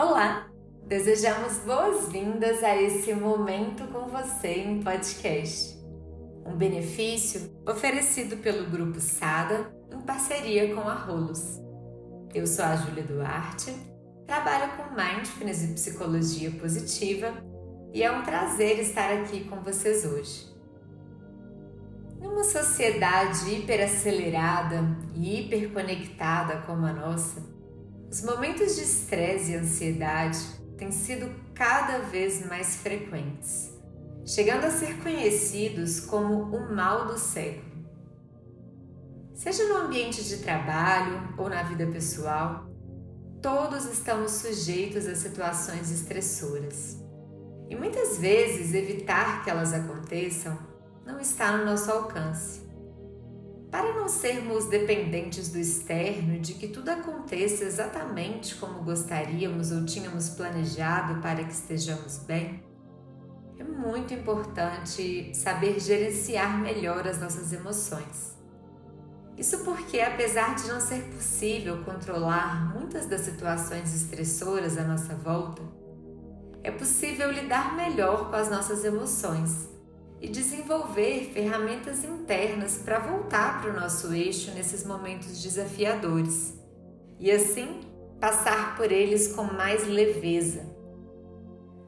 [0.00, 0.48] Olá!
[0.86, 5.76] Desejamos boas-vindas a esse momento com você em podcast.
[6.46, 11.60] Um benefício oferecido pelo Grupo Sada em parceria com a Rolos.
[12.32, 13.74] Eu sou a Júlia Duarte,
[14.24, 17.34] trabalho com Mindfulness e Psicologia Positiva
[17.92, 20.46] e é um prazer estar aqui com vocês hoje.
[22.20, 27.57] Numa sociedade hiperacelerada e hiperconectada como a nossa,
[28.10, 30.38] os momentos de estresse e ansiedade
[30.78, 33.70] têm sido cada vez mais frequentes,
[34.24, 37.68] chegando a ser conhecidos como o mal do século.
[39.34, 42.66] Seja no ambiente de trabalho ou na vida pessoal,
[43.42, 46.96] todos estamos sujeitos a situações estressoras.
[47.68, 50.58] E muitas vezes evitar que elas aconteçam
[51.04, 52.67] não está no nosso alcance.
[53.70, 59.84] Para não sermos dependentes do externo e de que tudo aconteça exatamente como gostaríamos ou
[59.84, 62.62] tínhamos planejado para que estejamos bem,
[63.58, 68.38] é muito importante saber gerenciar melhor as nossas emoções.
[69.36, 75.62] Isso porque, apesar de não ser possível controlar muitas das situações estressoras à nossa volta,
[76.62, 79.68] é possível lidar melhor com as nossas emoções
[80.20, 86.54] e desenvolver ferramentas internas para voltar para o nosso eixo nesses momentos desafiadores
[87.18, 87.80] e assim
[88.20, 90.66] passar por eles com mais leveza.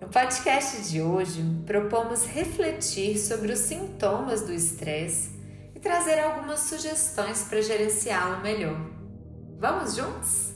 [0.00, 5.30] No podcast de hoje, propomos refletir sobre os sintomas do estresse
[5.74, 8.80] e trazer algumas sugestões para gerenciá-lo melhor.
[9.58, 10.49] Vamos juntos?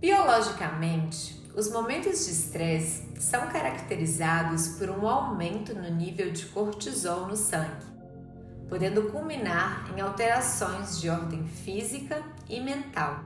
[0.00, 7.36] Biologicamente, os momentos de estresse são caracterizados por um aumento no nível de cortisol no
[7.36, 7.84] sangue,
[8.66, 13.24] podendo culminar em alterações de ordem física e mental.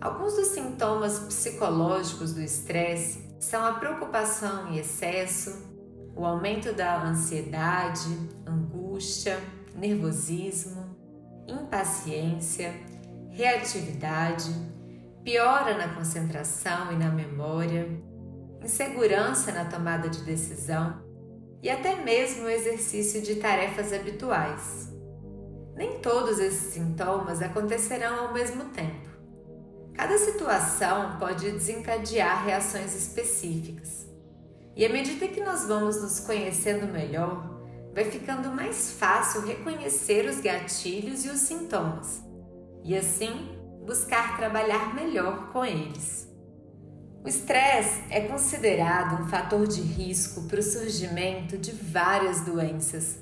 [0.00, 5.68] Alguns dos sintomas psicológicos do estresse são a preocupação em excesso,
[6.16, 8.08] o aumento da ansiedade,
[8.46, 9.38] angústia,
[9.74, 10.96] nervosismo,
[11.46, 12.72] impaciência,
[13.28, 14.79] reatividade
[15.24, 17.88] piora na concentração e na memória,
[18.62, 21.02] insegurança na tomada de decisão
[21.62, 24.90] e até mesmo o exercício de tarefas habituais.
[25.76, 29.10] Nem todos esses sintomas acontecerão ao mesmo tempo.
[29.94, 34.08] Cada situação pode desencadear reações específicas.
[34.74, 37.60] E à medida que nós vamos nos conhecendo melhor,
[37.92, 42.22] vai ficando mais fácil reconhecer os gatilhos e os sintomas.
[42.82, 43.59] E assim,
[43.90, 46.28] buscar trabalhar melhor com eles.
[47.24, 53.18] O estresse é considerado um fator de risco para o surgimento de várias doenças.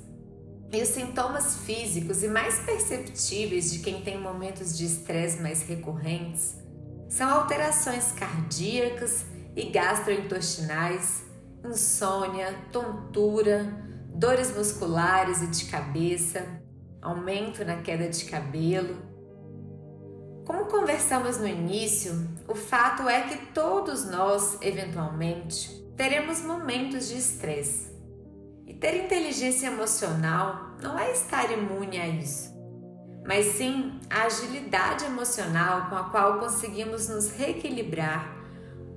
[0.70, 6.56] E os sintomas físicos e mais perceptíveis de quem tem momentos de estresse mais recorrentes
[7.08, 9.24] são alterações cardíacas
[9.56, 11.24] e gastrointestinais,
[11.64, 13.72] insônia, tontura,
[14.14, 16.46] dores musculares e de cabeça,
[17.00, 19.07] aumento na queda de cabelo,
[20.48, 27.92] como conversamos no início, o fato é que todos nós, eventualmente, teremos momentos de estresse.
[28.66, 32.50] E ter inteligência emocional não é estar imune a isso,
[33.26, 38.34] mas sim a agilidade emocional com a qual conseguimos nos reequilibrar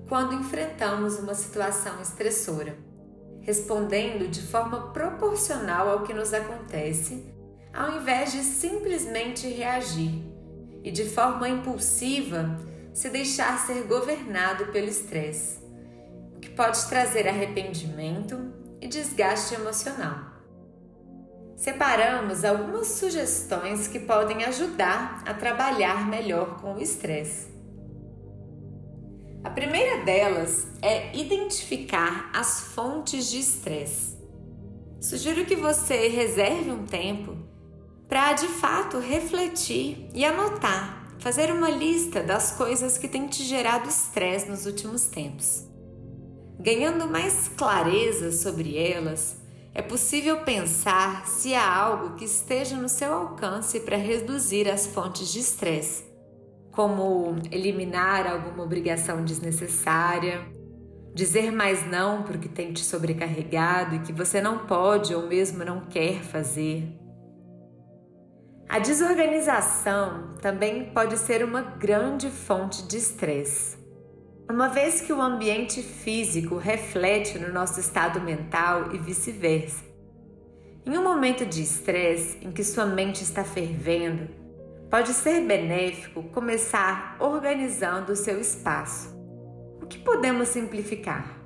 [0.08, 2.78] quando enfrentamos uma situação estressora,
[3.42, 7.26] respondendo de forma proporcional ao que nos acontece,
[7.74, 10.31] ao invés de simplesmente reagir
[10.84, 12.58] e de forma impulsiva
[12.94, 15.60] se deixar ser governado pelo estresse,
[16.36, 20.32] o que pode trazer arrependimento e desgaste emocional.
[21.56, 27.52] Separamos algumas sugestões que podem ajudar a trabalhar melhor com o estresse.
[29.44, 34.18] A primeira delas é identificar as fontes de estresse.
[35.00, 37.38] Sugiro que você reserve um tempo
[38.12, 43.88] para de fato refletir e anotar, fazer uma lista das coisas que têm te gerado
[43.88, 45.66] estresse nos últimos tempos.
[46.60, 49.38] Ganhando mais clareza sobre elas,
[49.74, 55.32] é possível pensar se há algo que esteja no seu alcance para reduzir as fontes
[55.32, 56.04] de estresse,
[56.74, 60.46] como eliminar alguma obrigação desnecessária,
[61.16, 65.86] dizer mais não porque tem te sobrecarregado e que você não pode ou mesmo não
[65.86, 67.00] quer fazer
[68.72, 73.76] a desorganização também pode ser uma grande fonte de estresse.
[74.50, 79.84] Uma vez que o ambiente físico reflete no nosso estado mental e vice-versa.
[80.86, 84.30] Em um momento de estresse em que sua mente está fervendo,
[84.90, 89.14] pode ser benéfico começar organizando o seu espaço.
[89.90, 91.38] que podemos simplificar?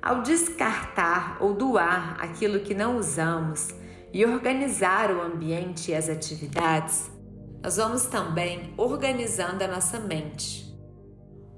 [0.00, 3.79] Ao descartar ou doar aquilo que não usamos
[4.12, 7.10] e organizar o ambiente e as atividades,
[7.62, 10.68] nós vamos também organizando a nossa mente.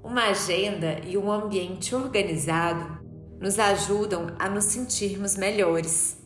[0.03, 3.01] Uma agenda e um ambiente organizado
[3.39, 6.21] nos ajudam a nos sentirmos melhores.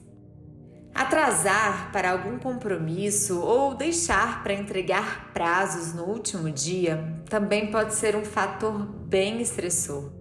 [0.94, 8.16] Atrasar para algum compromisso ou deixar para entregar prazos no último dia também pode ser
[8.16, 10.12] um fator bem estressor.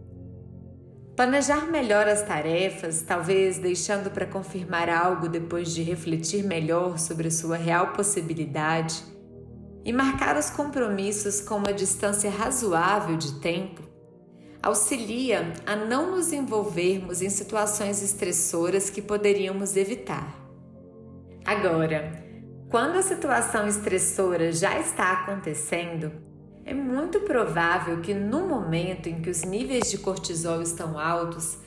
[1.16, 7.30] Planejar melhor as tarefas, talvez deixando para confirmar algo depois de refletir melhor sobre a
[7.30, 9.02] sua real possibilidade,
[9.82, 13.80] e marcar os compromissos com uma distância razoável de tempo,
[14.62, 20.36] auxilia a não nos envolvermos em situações estressoras que poderíamos evitar.
[21.46, 22.12] Agora,
[22.68, 26.12] quando a situação estressora já está acontecendo,
[26.66, 31.58] é muito provável que no momento em que os níveis de cortisol estão altos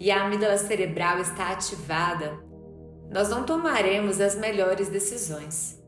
[0.00, 2.36] e a amígdala cerebral está ativada,
[3.08, 5.80] nós não tomaremos as melhores decisões.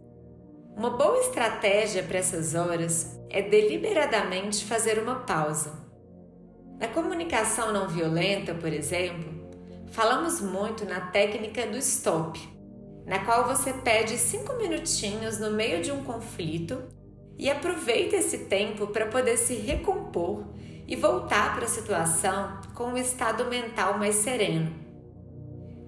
[0.76, 5.72] Uma boa estratégia para essas horas é deliberadamente fazer uma pausa.
[6.78, 9.50] Na comunicação não violenta, por exemplo,
[9.90, 12.40] falamos muito na técnica do stop
[13.10, 16.80] na qual você pede cinco minutinhos no meio de um conflito
[17.40, 20.44] e aproveita esse tempo para poder se recompor
[20.86, 24.70] e voltar para a situação com um estado mental mais sereno.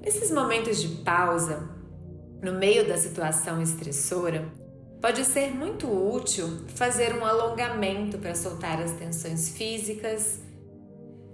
[0.00, 1.68] Nesses momentos de pausa,
[2.42, 4.50] no meio da situação estressora,
[5.00, 10.40] pode ser muito útil fazer um alongamento para soltar as tensões físicas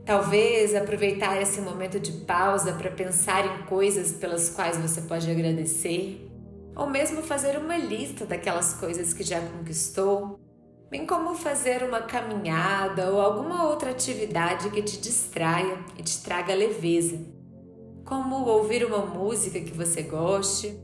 [0.09, 6.28] Talvez aproveitar esse momento de pausa para pensar em coisas pelas quais você pode agradecer,
[6.79, 10.41] ou mesmo fazer uma lista daquelas coisas que já conquistou,
[10.91, 16.55] bem como fazer uma caminhada ou alguma outra atividade que te distraia e te traga
[16.55, 17.19] leveza,
[18.07, 20.81] como ouvir uma música que você goste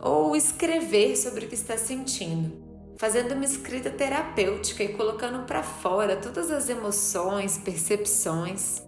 [0.00, 2.72] ou escrever sobre o que está sentindo
[3.02, 8.80] fazendo uma escrita terapêutica e colocando para fora todas as emoções, percepções.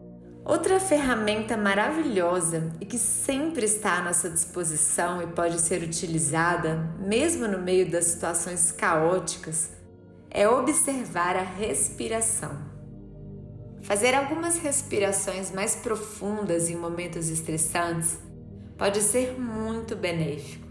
[0.44, 7.49] Outra ferramenta maravilhosa e que sempre está à nossa disposição e pode ser utilizada, mesmo
[7.49, 9.70] no meio das situações caóticas,
[10.31, 12.58] é observar a respiração.
[13.85, 18.19] Fazer algumas respirações mais profundas em momentos estressantes
[18.76, 20.64] pode ser muito benéfico.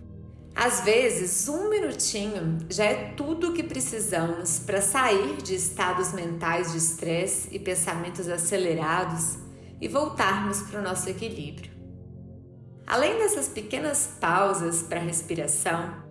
[0.56, 6.74] Às vezes, um minutinho já é tudo o que precisamos para sair de estados mentais
[6.74, 9.42] de estresse e pensamentos acelerados
[9.84, 11.72] e voltarmos para o nosso equilíbrio.
[12.88, 16.04] Além dessas pequenas pausas para respiração,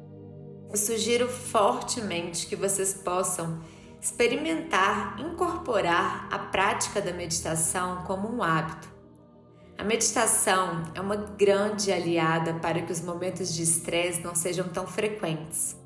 [0.70, 3.60] eu sugiro fortemente que vocês possam
[4.00, 8.92] experimentar incorporar a prática da meditação como um hábito
[9.82, 14.86] a meditação é uma grande aliada para que os momentos de estresse não sejam tão
[14.86, 15.76] frequentes.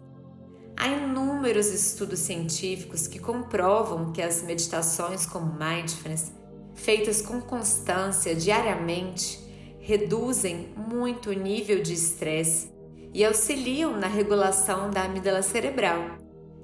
[0.76, 6.30] Há inúmeros estudos científicos que comprovam que as meditações como mindfulness,
[6.76, 9.40] feitas com constância diariamente,
[9.81, 12.70] reduzem muito o nível de estresse
[13.12, 16.19] e auxiliam na regulação da amígdala cerebral,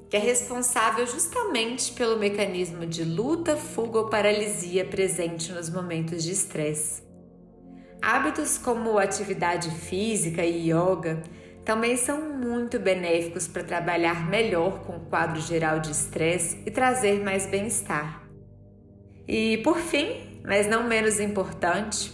[0.08, 6.32] que é responsável justamente pelo mecanismo de luta, fuga ou paralisia presente nos momentos de
[6.32, 7.02] estresse.
[8.00, 11.22] Hábitos como atividade física e yoga
[11.64, 17.22] também são muito benéficos para trabalhar melhor com o quadro geral de estresse e trazer
[17.22, 18.21] mais bem-estar.
[19.26, 22.12] E por fim, mas não menos importante,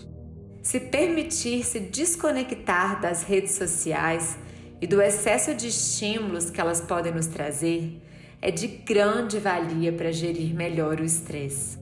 [0.62, 4.38] se permitir se desconectar das redes sociais
[4.80, 8.02] e do excesso de estímulos que elas podem nos trazer
[8.40, 11.78] é de grande valia para gerir melhor o estresse.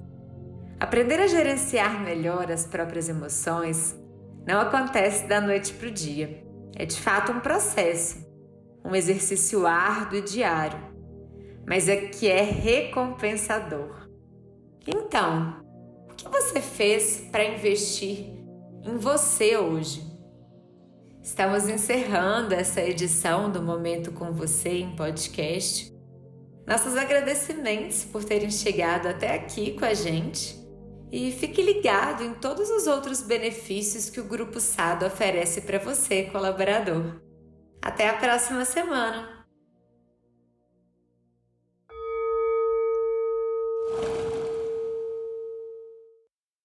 [0.78, 3.96] Aprender a gerenciar melhor as próprias emoções
[4.46, 6.42] não acontece da noite para o dia.
[6.76, 8.24] É de fato um processo,
[8.84, 10.78] um exercício árduo e diário,
[11.66, 14.05] mas é que é recompensador.
[14.86, 15.64] Então,
[16.10, 18.26] o que você fez para investir
[18.84, 20.06] em você hoje?
[21.20, 25.92] Estamos encerrando essa edição do Momento com Você em podcast.
[26.64, 30.56] Nossos agradecimentos por terem chegado até aqui com a gente
[31.10, 36.24] e fique ligado em todos os outros benefícios que o Grupo SADO oferece para você,
[36.24, 37.20] colaborador.
[37.82, 39.35] Até a próxima semana!